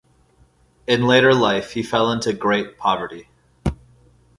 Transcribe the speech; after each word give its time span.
In 0.87 1.05
later 1.05 1.31
life 1.31 1.73
he 1.73 1.83
fell 1.83 2.11
into 2.11 2.33
great 2.33 2.75
poverty. 2.75 3.29